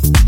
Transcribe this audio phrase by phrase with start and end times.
[0.00, 0.21] you.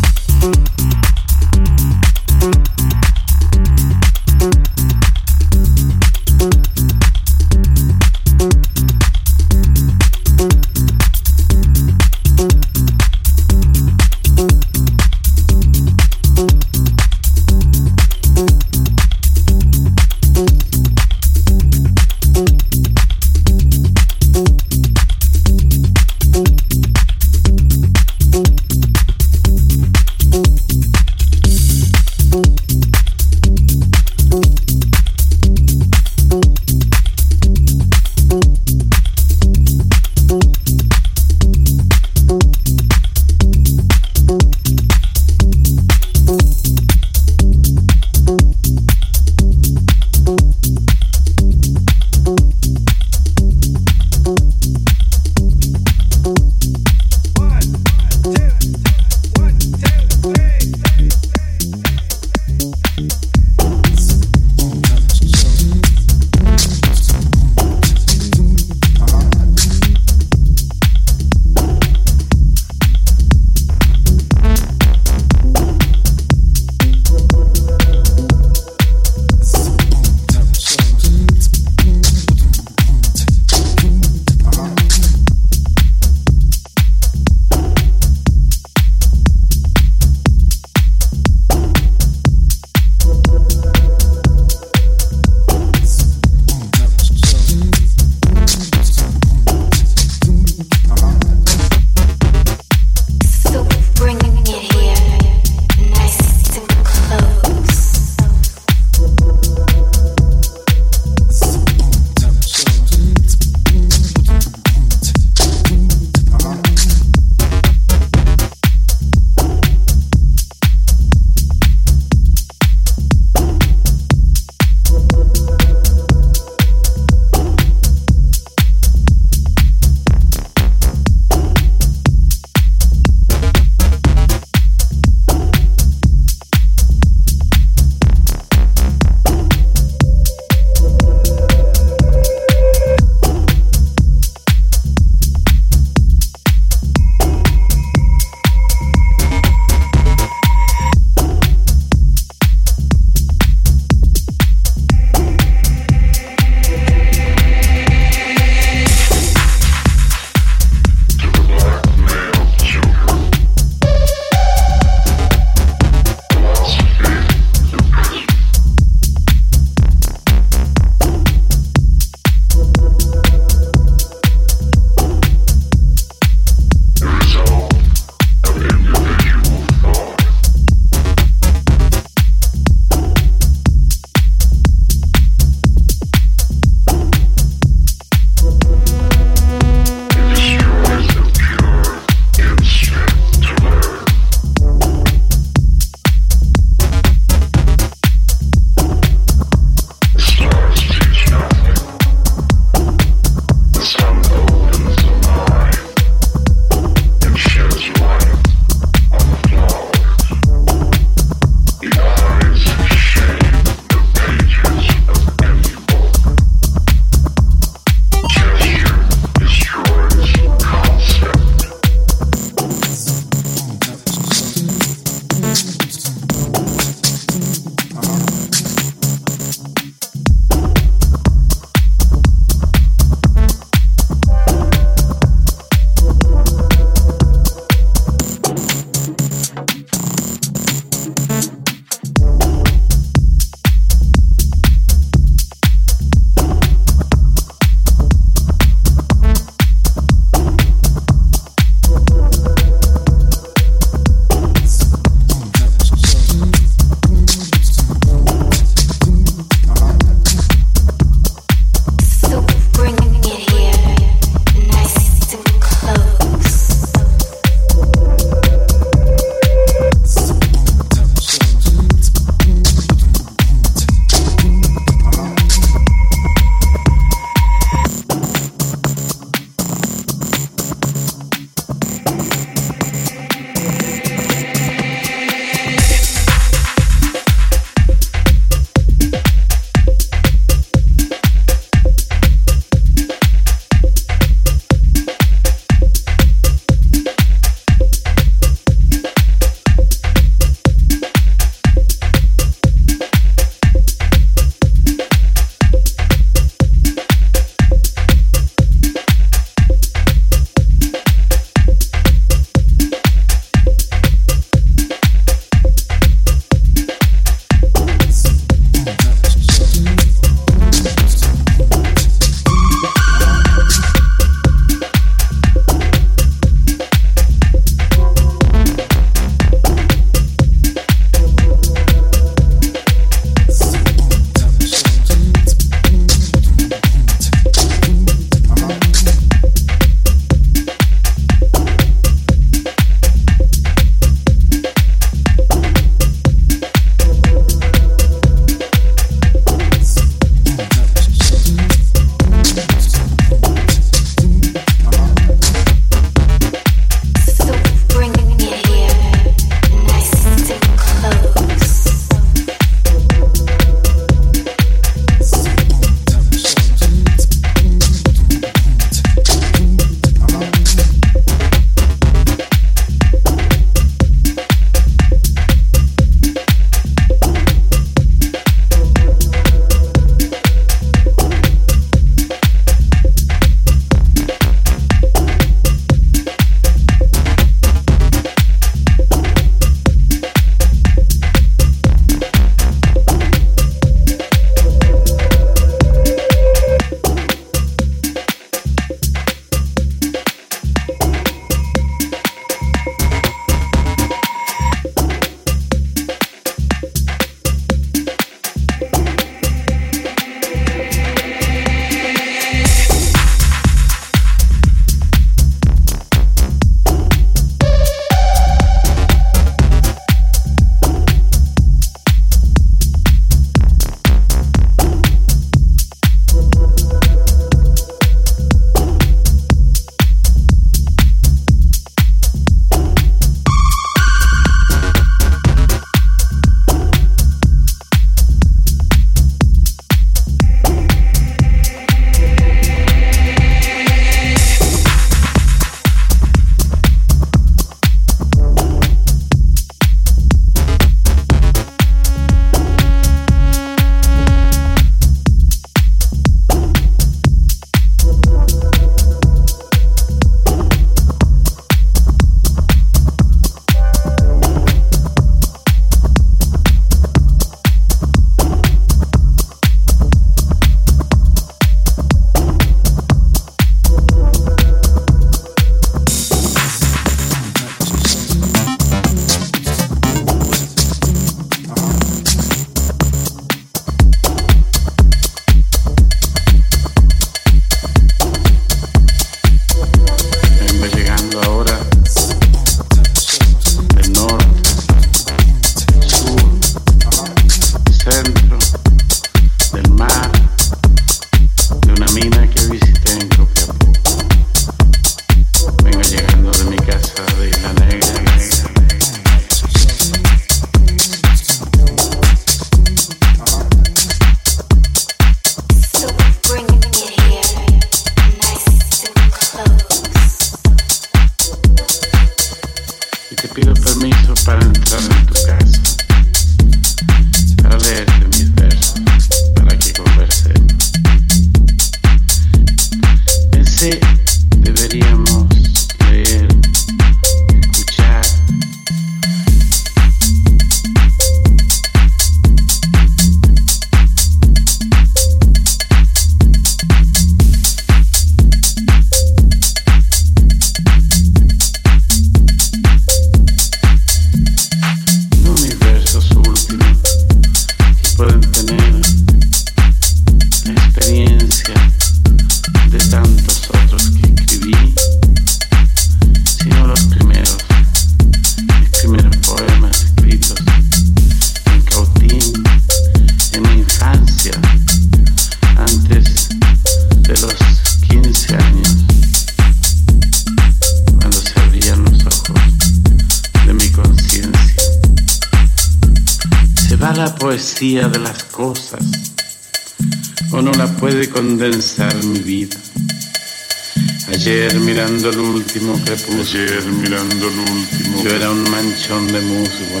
[595.72, 600.00] Último crepúsculo, ayer mirando el último, yo era un manchón de musgo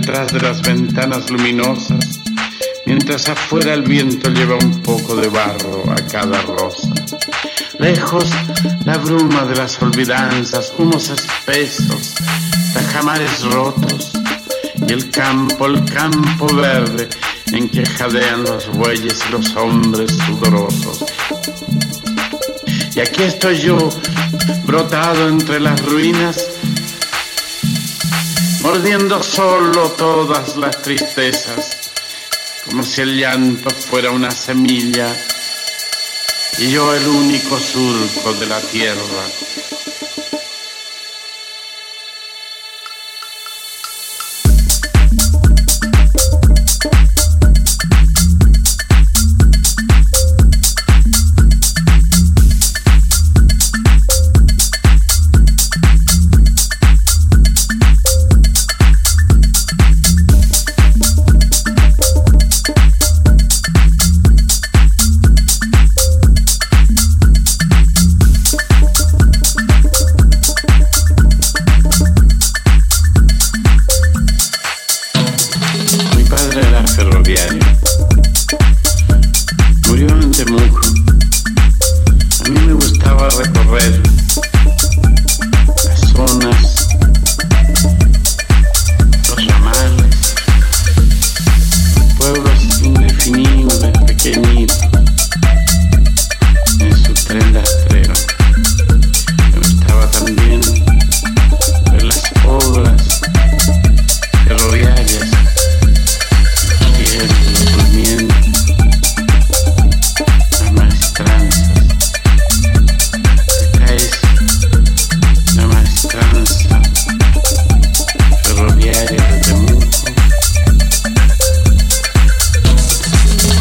[0.00, 2.20] detrás de las ventanas luminosas,
[2.86, 6.88] mientras afuera el viento lleva un poco de barro a cada rosa.
[7.78, 8.24] Lejos
[8.86, 12.14] la bruma de las olvidanzas, humos espesos,
[12.72, 14.12] tajamares rotos,
[14.88, 17.06] y el campo, el campo verde
[17.52, 21.04] en que jadean los bueyes y los hombres sudorosos.
[22.96, 23.76] Y aquí estoy yo,
[24.64, 26.49] brotado entre las ruinas,
[28.80, 31.90] mordiendo solo todas las tristezas,
[32.64, 35.14] como si el llanto fuera una semilla
[36.56, 39.00] y yo el único surco de la tierra.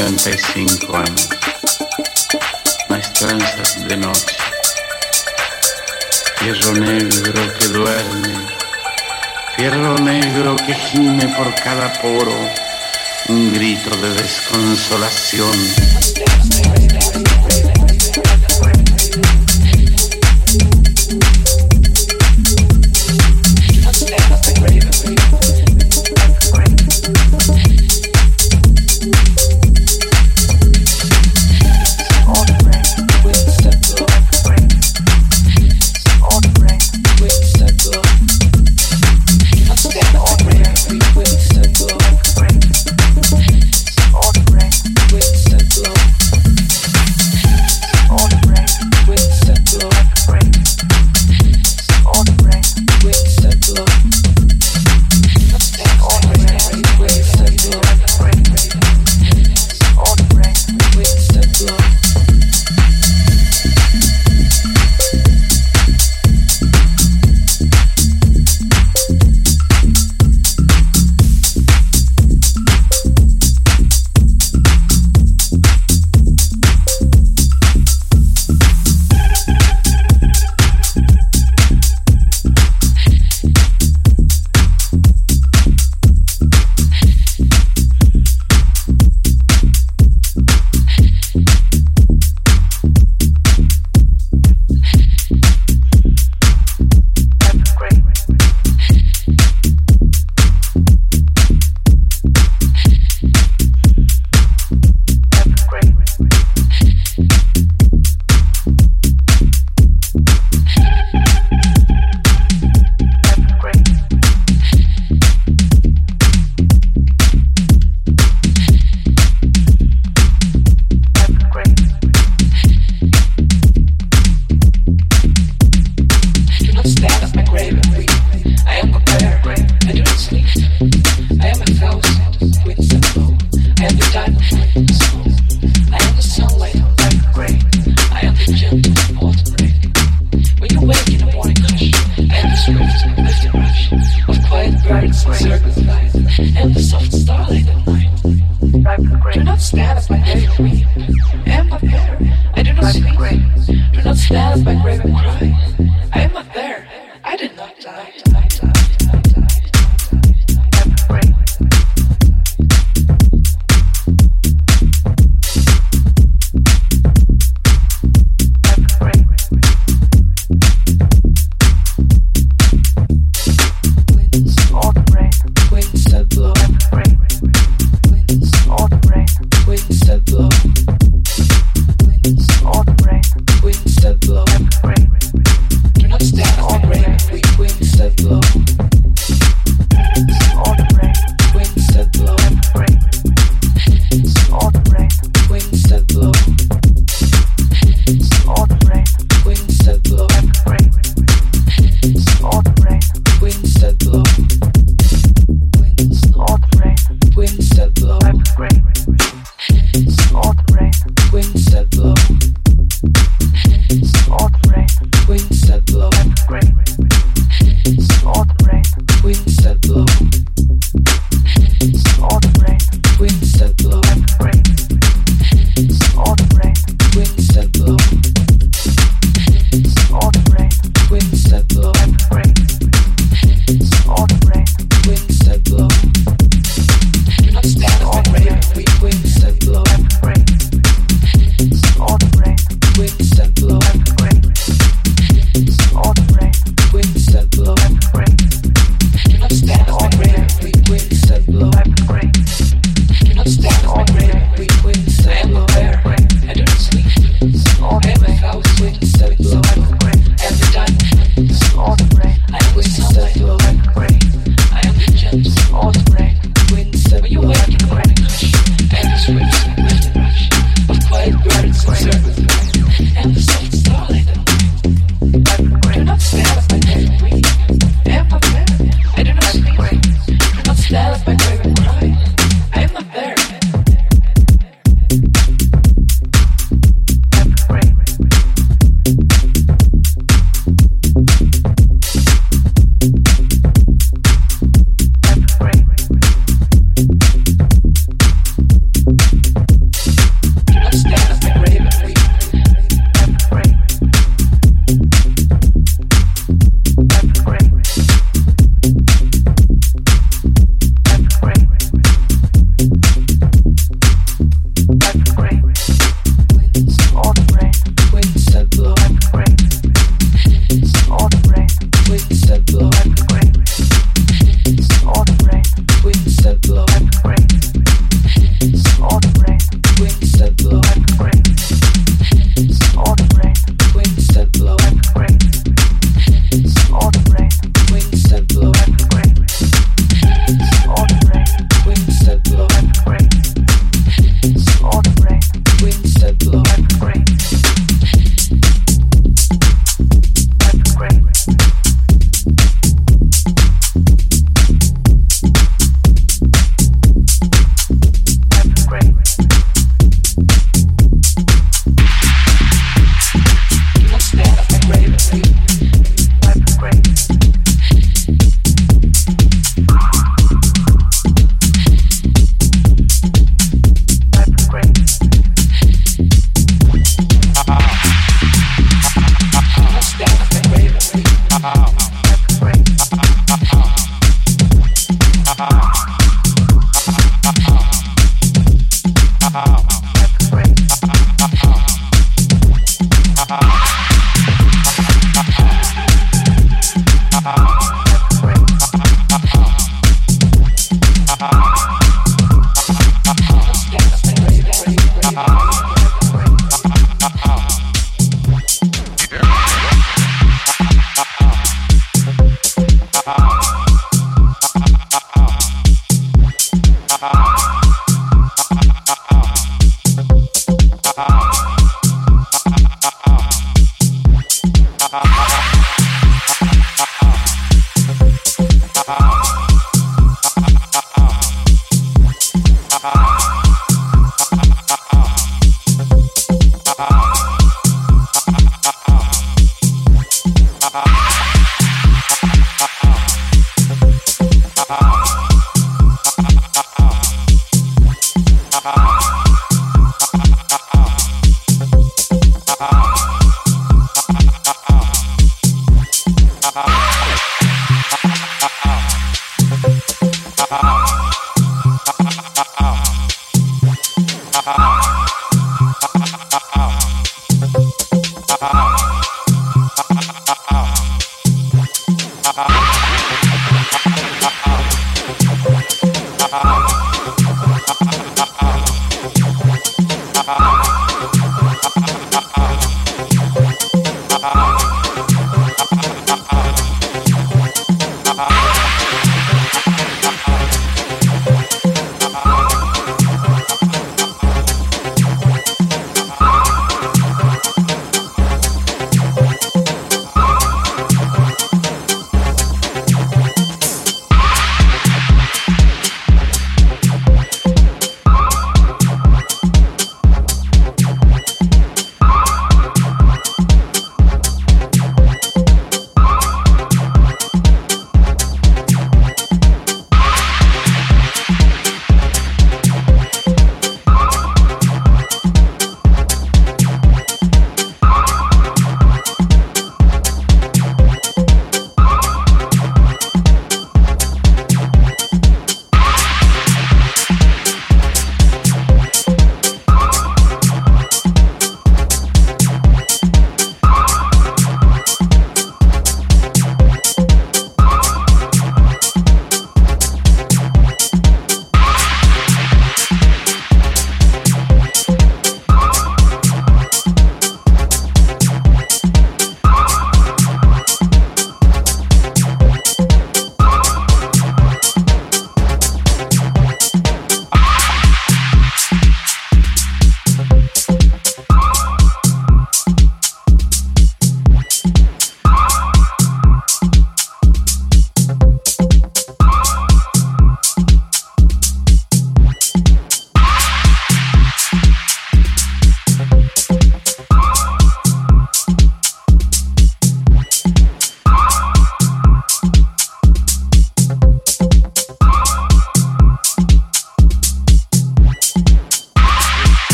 [0.00, 1.28] 45 años,
[2.88, 4.36] las trenzas de noche,
[6.36, 8.34] fierro negro que duerme,
[9.56, 12.32] fierro negro que gime por cada poro,
[13.28, 16.29] un grito de desconsolación.